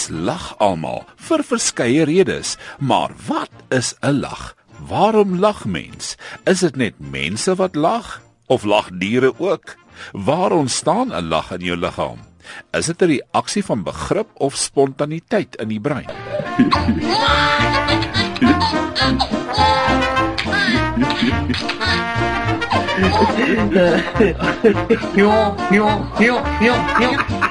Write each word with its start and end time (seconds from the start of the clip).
Ons 0.00 0.24
lag 0.24 0.44
almal 0.64 1.02
vir 1.20 1.42
verskeie 1.44 2.06
redes, 2.08 2.54
maar 2.80 3.12
wat 3.28 3.52
is 3.68 3.92
'n 4.00 4.24
lag? 4.24 4.56
Waarom 4.88 5.36
lag 5.38 5.66
mens? 5.68 6.16
Is 6.46 6.60
dit 6.60 6.76
net 6.76 6.94
mense 6.96 7.54
wat 7.54 7.74
lag 7.76 8.22
of 8.46 8.64
lag 8.64 8.88
diere 8.96 9.34
ook? 9.36 9.76
Waar 10.12 10.52
ontstaan 10.52 11.12
'n 11.12 11.28
lag 11.28 11.52
in 11.52 11.60
jou 11.60 11.76
liggaam? 11.76 12.18
Is 12.72 12.86
dit 12.86 13.02
'n 13.02 13.06
reaksie 13.06 13.64
van 13.64 13.82
begrip 13.82 14.28
of 14.34 14.56
spontaniteit 14.56 15.56
in 15.56 15.68
die 15.68 15.80
brein? 15.80 16.08
Jo, 25.14 25.54
jo, 25.70 25.86
jo, 26.18 26.40
jo, 26.60 26.74
jo. 27.00 27.49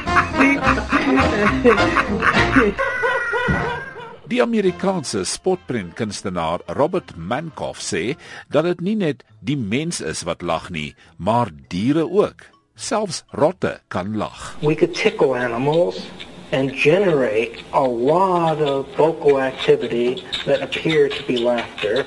Die 4.30 4.41
Amerikaanse 4.41 5.25
spotprentkunstenaar 5.25 6.59
Robert 6.67 7.16
Mankoff 7.17 7.81
sê 7.81 8.16
dat 8.53 8.67
dit 8.70 8.81
nie 8.85 8.95
net 8.95 9.23
die 9.41 9.57
mens 9.57 10.02
is 10.05 10.21
wat 10.30 10.45
lag 10.45 10.70
nie, 10.70 10.94
maar 11.17 11.49
diere 11.73 12.05
ook. 12.05 12.45
Selfs 12.75 13.23
rotte 13.33 13.80
kan 13.88 14.16
lag. 14.17 14.55
We 14.61 14.75
could 14.75 14.94
tickle 14.94 15.33
animals 15.33 16.07
and 16.52 16.71
generate 16.71 17.63
a 17.73 17.83
lot 17.83 18.61
of 18.61 18.88
vocal 18.95 19.41
activity 19.41 20.23
that 20.45 20.61
appeared 20.61 21.11
to 21.11 21.23
be 21.25 21.38
laughter. 21.38 22.05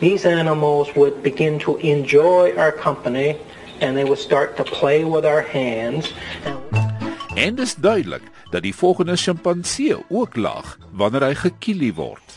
These 0.00 0.26
animals 0.26 0.92
would 0.96 1.22
begin 1.22 1.58
to 1.60 1.76
enjoy 1.76 2.52
our 2.58 2.72
company 2.72 3.38
and 3.82 3.96
they 3.96 4.04
would 4.04 4.18
start 4.18 4.56
to 4.56 4.64
play 4.64 5.04
with 5.04 5.26
our 5.26 5.42
hands. 5.42 6.12
And 6.72 6.92
En 7.34 7.54
dit 7.54 7.66
is 7.66 7.74
duidelik 7.74 8.22
dat 8.50 8.62
die 8.62 8.74
volgende 8.74 9.16
sjimpansee 9.16 9.96
ook 10.08 10.36
lag 10.36 10.78
wanneer 10.90 11.22
hy 11.22 11.34
gekielie 11.34 11.94
word. 11.94 12.22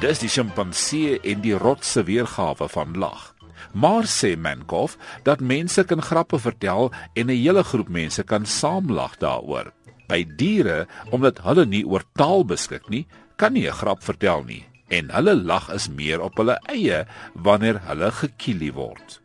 Dis 0.00 0.18
die 0.18 0.30
sjimpansee 0.30 1.20
en 1.20 1.40
die 1.40 1.58
rotse 1.58 2.02
weergawe 2.06 2.68
van 2.68 2.98
lag. 2.98 3.35
Maar 3.76 4.08
sê 4.08 4.32
Mankoff 4.40 4.96
dat 5.28 5.44
mense 5.44 5.84
kan 5.84 6.02
grappe 6.02 6.38
vertel 6.40 6.92
en 7.14 7.26
'n 7.26 7.42
hele 7.44 7.62
groep 7.62 7.88
mense 7.88 8.22
kan 8.22 8.46
saamlag 8.46 9.16
daaroor. 9.20 9.72
By 10.08 10.24
diere, 10.36 10.86
omdat 11.10 11.42
hulle 11.44 11.66
nie 11.66 11.84
oor 11.84 12.04
taal 12.14 12.44
beskik 12.44 12.88
nie, 12.88 13.06
kan 13.36 13.52
nie 13.52 13.68
'n 13.68 13.78
grap 13.82 14.02
vertel 14.02 14.44
nie 14.44 14.64
en 14.88 15.10
hulle 15.10 15.34
lag 15.34 15.68
is 15.74 15.88
meer 15.90 16.22
op 16.22 16.36
hulle 16.40 16.58
eie 16.70 17.04
wanneer 17.34 17.80
hulle 17.88 18.10
gekielie 18.20 18.72
word. 18.74 19.20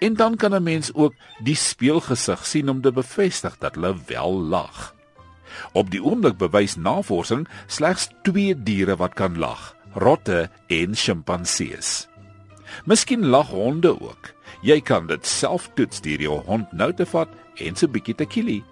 En 0.00 0.14
dan 0.14 0.36
kan 0.36 0.54
'n 0.54 0.62
mens 0.62 0.92
ook 0.94 1.14
die 1.44 1.54
speelgesig 1.54 2.46
sien 2.46 2.68
om 2.68 2.80
te 2.80 2.92
bevestig 2.92 3.58
dat 3.58 3.74
hulle 3.74 3.94
wel 4.06 4.32
lag. 4.32 4.94
Op 5.72 5.90
die 5.90 6.02
oomblik 6.02 6.36
bewys 6.36 6.76
navorsing 6.76 7.48
slegs 7.66 8.08
2 8.22 8.62
diere 8.62 8.96
wat 8.96 9.14
kan 9.14 9.38
lag: 9.38 9.76
rotte 9.94 10.50
en 10.66 10.96
sjimpansees. 10.96 12.08
Miskien 12.84 13.26
lag 13.26 13.48
honde 13.48 14.00
ook. 14.00 14.32
Jy 14.62 14.80
kan 14.80 15.06
dit 15.06 15.26
self 15.26 15.70
toets 15.74 16.00
deur 16.00 16.20
jou 16.20 16.40
hond 16.46 16.72
nou 16.72 16.92
te 16.92 17.06
vat 17.06 17.28
en 17.56 17.76
so 17.76 17.86
'n 17.86 17.92
bietjie 17.92 18.14
te 18.14 18.24
kielie. 18.24 18.64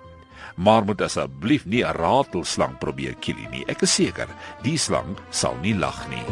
Maar 0.56 0.84
moet 0.84 1.00
asseblief 1.00 1.64
nie 1.66 1.84
'n 1.84 1.96
ratelslang 1.96 2.78
probeer 2.78 3.14
kielie 3.14 3.48
nie. 3.48 3.64
Ek 3.68 3.82
is 3.82 3.94
seker, 3.94 4.28
die 4.62 4.78
slang 4.78 5.16
sal 5.30 5.56
nie 5.62 5.74
lag 5.74 6.08
nie. 6.08 6.24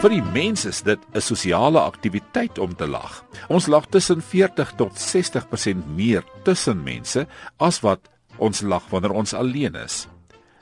Vir 0.00 0.14
die 0.14 0.22
mens 0.32 0.64
is 0.64 0.80
dit 0.82 1.00
'n 1.12 1.20
sosiale 1.20 1.80
aktiwiteit 1.80 2.58
om 2.58 2.74
te 2.74 2.86
lag. 2.86 3.24
Ons 3.48 3.66
lag 3.66 3.86
tussen 3.86 4.22
40 4.22 4.72
tot 4.76 4.92
60% 4.96 5.84
meer 5.96 6.24
tussen 6.42 6.82
mense 6.82 7.26
as 7.58 7.80
wat 7.80 8.00
ons 8.38 8.60
lag 8.60 8.82
wanneer 8.90 9.12
ons 9.12 9.34
alleen 9.34 9.74
is. 9.74 10.08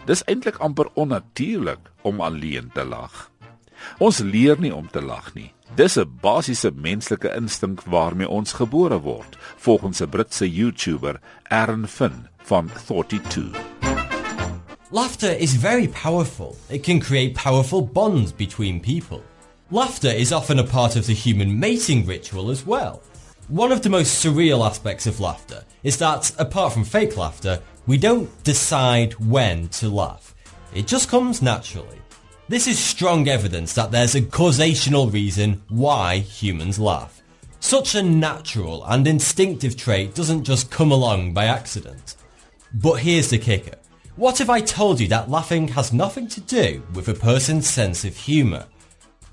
Dis 0.09 0.23
eintlik 0.25 0.57
amper 0.65 0.89
onnatuurlik 0.97 1.91
om 2.09 2.23
alleen 2.25 2.71
te 2.73 2.85
lag. 2.85 3.27
Ons 4.01 4.23
leer 4.25 4.57
nie 4.61 4.73
om 4.75 4.87
te 4.89 5.03
lag 5.05 5.35
nie. 5.35 5.53
Dis 5.77 5.99
'n 5.99 6.19
basiese 6.23 6.71
menslike 6.71 7.35
instink 7.37 7.83
waarmee 7.85 8.29
ons 8.29 8.53
gebore 8.53 9.01
word, 9.01 9.37
volgens 9.57 10.01
'n 10.01 10.09
Britse 10.09 10.51
YouTuber, 10.51 11.21
Aaron 11.51 11.87
Finn 11.87 12.27
van 12.43 12.71
42. 12.87 13.53
Laughter 14.91 15.39
is 15.39 15.55
very 15.55 15.89
powerful. 15.89 16.57
It 16.69 16.83
can 16.83 17.01
create 17.01 17.35
powerful 17.35 17.83
bonds 17.83 18.33
between 18.33 18.81
people. 18.81 19.23
Laughter 19.71 20.17
is 20.17 20.33
often 20.33 20.59
a 20.59 20.65
part 20.65 20.97
of 20.97 21.05
the 21.05 21.13
human 21.13 21.59
mating 21.59 22.07
ritual 22.07 22.51
as 22.51 22.65
well. 22.65 23.03
One 23.49 23.75
of 23.75 23.81
the 23.81 23.91
most 23.91 24.25
surreal 24.25 24.65
aspects 24.65 25.07
of 25.07 25.21
laughter 25.21 25.65
is 25.83 25.97
that, 25.97 26.33
apart 26.39 26.73
from 26.73 26.85
fake 26.85 27.17
laughter, 27.17 27.61
we 27.89 27.97
don't 27.97 28.45
decide 28.45 29.15
when 29.15 29.67
to 29.69 29.89
laugh. 29.89 30.35
It 30.75 30.87
just 30.87 31.09
comes 31.09 31.41
naturally. 31.41 31.99
This 32.47 32.67
is 32.67 32.79
strong 32.79 33.27
evidence 33.29 33.73
that 33.73 33.91
there's 33.91 34.15
a 34.15 34.21
causational 34.21 35.11
reason 35.11 35.63
why 35.71 36.19
humans 36.19 36.79
laugh. 36.79 37.23
Such 37.61 37.95
a 37.95 38.03
natural 38.03 38.85
and 38.85 39.09
instinctive 39.09 39.75
trait 39.75 40.15
doesn't 40.15 40.45
just 40.45 40.71
come 40.71 40.93
along 40.93 41.33
by 41.33 41.47
accident. 41.47 42.17
But 42.75 42.97
here's 42.97 43.31
the 43.31 43.39
kicker. 43.39 43.79
What 44.17 44.43
if 44.43 44.51
I 44.51 44.61
told 44.61 45.01
you 45.01 45.09
that 45.09 45.31
laughing 45.31 45.69
has 45.69 45.91
nothing 45.91 46.29
to 46.29 46.43
do 46.43 46.83
with 46.93 47.09
a 47.09 47.15
person's 47.15 47.71
sense 47.71 48.05
of 48.05 48.15
humour? 48.15 48.67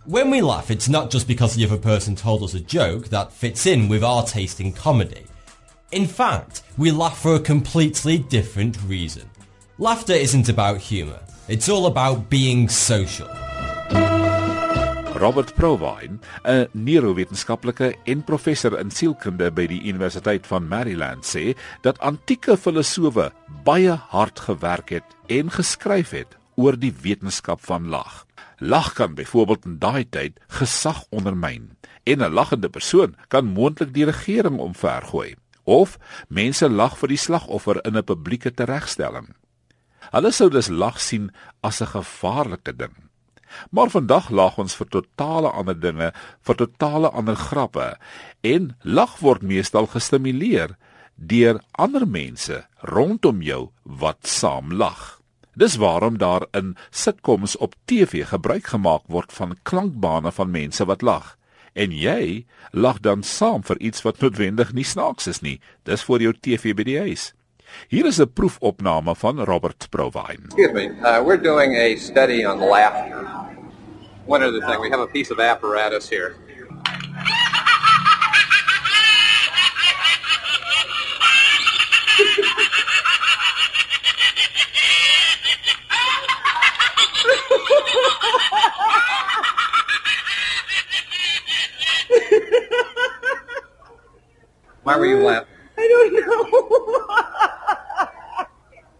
When 0.06 0.30
we 0.30 0.40
laugh, 0.40 0.72
it's 0.72 0.88
not 0.88 1.12
just 1.12 1.28
because 1.28 1.56
the 1.56 1.66
other 1.66 1.78
person 1.78 2.16
told 2.16 2.42
us 2.42 2.54
a 2.54 2.62
joke 2.62 3.10
that 3.10 3.34
fits 3.34 3.66
in 3.66 3.90
with 3.90 4.04
our 4.04 4.26
taste 4.26 4.62
in 4.62 4.72
comedy. 4.72 5.26
In 5.92 6.08
fact, 6.08 6.62
we 6.78 6.92
laugh 6.92 7.22
for 7.22 7.36
a 7.36 7.40
completely 7.40 8.18
different 8.18 8.78
reason. 8.88 9.30
Laughter 9.78 10.14
isn't 10.14 10.50
about 10.50 10.82
humour. 10.82 11.20
It's 11.48 11.70
all 11.70 11.86
about 11.86 12.30
being 12.30 12.70
social. 12.70 13.30
Robert 15.16 15.56
Provine, 15.56 16.20
'n 16.44 16.68
neurowetenskaplike 16.72 17.96
en 18.04 18.24
professor 18.24 18.80
in 18.80 18.92
sielkunde 18.92 19.52
by 19.52 19.68
die 19.68 19.82
Universiteit 19.88 20.48
van 20.48 20.68
Maryland, 20.68 21.24
sê 21.24 21.56
dat 21.82 22.00
antieke 22.00 22.58
filosowe 22.58 23.32
baie 23.64 23.96
hard 24.10 24.40
gewerk 24.40 24.90
het 24.90 25.16
en 25.28 25.52
geskryf 25.52 26.10
het 26.10 26.38
oor 26.56 26.76
die 26.80 26.94
wetenskap 27.02 27.64
van 27.64 27.88
lag. 27.88 28.26
Lag 28.60 28.94
kan 28.94 29.16
byvoorbeeld 29.16 29.66
in 29.66 29.80
daai 29.80 30.10
tyd 30.10 30.40
gesag 30.48 31.06
ondermyn 31.10 31.78
en 32.04 32.20
'n 32.20 32.34
lagende 32.34 32.70
persoon 32.70 33.16
kan 33.28 33.46
moontlik 33.46 33.94
die 33.94 34.06
regering 34.06 34.60
omvergooi 34.60 35.36
of 35.66 35.98
mense 36.30 36.70
lag 36.70 36.98
vir 36.98 37.14
die 37.14 37.18
slagoffer 37.18 37.82
in 37.86 37.98
'n 37.98 38.04
publieke 38.04 38.52
teregstelling. 38.52 39.34
Hulle 40.12 40.32
sou 40.32 40.50
dus 40.50 40.70
lag 40.70 41.02
sien 41.02 41.32
as 41.62 41.82
'n 41.82 41.88
gevaarlike 41.88 42.76
ding. 42.76 42.96
Maar 43.72 43.90
vandag 43.90 44.30
lag 44.30 44.58
ons 44.58 44.76
vir 44.76 44.88
totale 44.88 45.50
ander 45.50 45.80
dinge, 45.80 46.14
vir 46.42 46.56
totale 46.56 47.10
ander 47.10 47.36
grappe 47.36 47.98
en 48.42 48.76
lag 48.82 49.20
word 49.20 49.42
meestal 49.42 49.88
gestimuleer 49.88 50.76
deur 51.16 51.62
ander 51.72 52.08
mense 52.08 52.68
rondom 52.84 53.42
jou 53.42 53.72
wat 53.84 54.28
saam 54.28 54.74
lag. 54.74 55.22
Dis 55.56 55.78
waarom 55.80 56.18
daar 56.18 56.48
in 56.52 56.76
sitcoms 56.92 57.56
op 57.58 57.76
TV 57.86 58.28
gebruik 58.28 58.68
gemaak 58.68 59.08
word 59.08 59.32
van 59.34 59.56
klankbane 59.64 60.32
van 60.32 60.52
mense 60.52 60.86
wat 60.86 61.02
lag. 61.02 61.38
En 61.76 61.92
jy 61.92 62.46
lag 62.72 63.02
dan 63.04 63.24
saam 63.24 63.64
vir 63.68 63.80
iets 63.84 64.04
wat 64.06 64.22
noodwendig 64.24 64.72
nie 64.74 64.86
snaaks 64.88 65.28
is 65.28 65.42
nie. 65.44 65.58
Dis 65.84 66.06
vir 66.08 66.24
jou 66.24 66.32
TV 66.34 66.72
by 66.76 66.86
die 66.88 67.00
huis. 67.04 67.34
Hier 67.92 68.06
is 68.06 68.20
'n 68.20 68.32
proefopname 68.32 69.16
van 69.16 69.44
Robert 69.44 69.90
Provine. 69.92 70.46
Excuse 70.46 70.74
me. 70.74 70.88
Uh, 71.04 71.22
we're 71.22 71.42
doing 71.42 71.76
a 71.76 71.96
study 71.98 72.46
on 72.46 72.60
laughter. 72.60 73.28
One 74.26 74.42
other 74.42 74.62
thing, 74.62 74.80
we 74.80 74.90
have 74.90 75.02
a 75.02 75.08
piece 75.08 75.32
of 75.32 75.40
apparatus 75.40 76.10
here. 76.10 76.36
Why 94.86 94.98
were 94.98 95.10
you 95.10 95.18
laughing? 95.26 95.50
I 95.78 95.86
don't 95.90 96.14
know. 96.14 96.46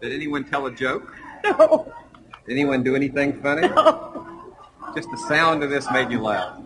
Did 0.02 0.12
anyone 0.12 0.42
tell 0.42 0.66
a 0.66 0.74
joke? 0.74 1.14
no. 1.44 1.86
Did 2.46 2.58
anyone 2.58 2.82
do 2.82 2.96
anything 2.96 3.40
funny? 3.40 3.68
No. 3.68 4.26
Just 4.96 5.10
the 5.14 5.20
sound 5.28 5.62
of 5.62 5.70
this 5.70 5.86
made 5.90 6.10
you 6.10 6.18
laugh. 6.18 6.58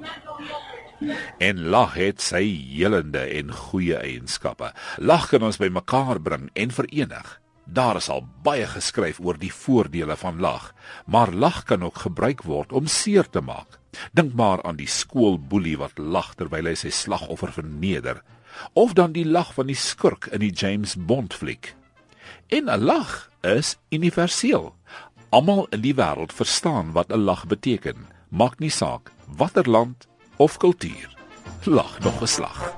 En 1.41 1.69
lag 1.73 1.95
het 1.97 2.21
sy 2.21 2.43
helende 2.73 3.23
en 3.37 3.53
goeie 3.53 3.97
eienskappe. 4.01 4.73
Lag 5.01 5.29
kan 5.29 5.45
ons 5.45 5.61
bymekaar 5.61 6.21
bring 6.21 6.49
en 6.53 6.73
verenig. 6.73 7.37
Daar 7.65 8.01
is 8.01 8.09
al 8.09 8.25
baie 8.45 8.67
geskryf 8.67 9.21
oor 9.21 9.37
die 9.41 9.53
voordele 9.53 10.17
van 10.17 10.41
lag, 10.41 10.73
maar 11.07 11.33
lag 11.33 11.63
kan 11.69 11.85
ook 11.85 12.03
gebruik 12.09 12.43
word 12.49 12.73
om 12.73 12.89
seer 12.89 13.29
te 13.29 13.41
maak. 13.41 13.79
Dink 14.13 14.33
maar 14.35 14.63
aan 14.65 14.81
die 14.81 14.89
skoolboelie 14.91 15.77
wat 15.79 16.01
lag 16.01 16.35
terwyl 16.41 16.73
hy 16.73 16.77
sy 16.79 16.91
slagoffer 16.93 17.53
verneder, 17.55 18.25
of 18.73 18.93
dan 18.93 19.13
die 19.13 19.27
lag 19.27 19.55
van 19.55 19.67
die 19.67 19.77
skurk 19.79 20.27
in 20.27 20.41
die 20.41 20.53
James 20.53 20.95
Bond 20.99 21.35
fliek. 21.35 21.75
En 22.47 22.69
'n 22.71 22.85
lag 22.85 23.31
is 23.41 23.77
universeel. 23.89 24.75
Almal 25.29 25.67
in 25.71 25.81
die 25.81 25.95
wêreld 25.95 26.33
verstaan 26.33 26.93
wat 26.93 27.13
'n 27.13 27.25
lag 27.25 27.47
beteken. 27.47 28.07
Maak 28.29 28.59
nie 28.59 28.71
saak 28.71 29.13
watter 29.27 29.71
land 29.71 30.07
of 30.37 30.57
kultuur. 30.57 31.17
Lag 31.65 31.99
nog 32.01 32.19
geslag. 32.19 32.75